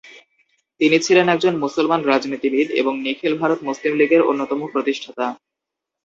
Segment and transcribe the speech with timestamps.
[0.81, 5.25] তিনি ছিলেন একজন মুসলমান রাজনীতিবিদ এবং নিখিল ভারত মুসলিম লীগের অন্যতম প্রতিষ্ঠাতা।